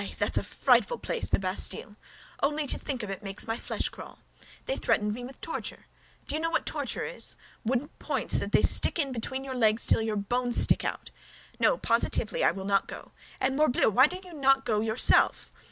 [0.03, 0.15] Whew!
[0.17, 1.95] That's a frightful place, that Bastille!
[2.41, 4.17] Only to think of it makes my flesh crawl.
[4.65, 5.85] They threatened me with torture.
[6.25, 7.35] Do you know what torture is?
[7.63, 11.11] Wooden points that they stick in between your legs till your bones stick out!
[11.59, 13.11] No, positively I will not go.
[13.39, 15.53] And, morbleu, why do you not go yourself?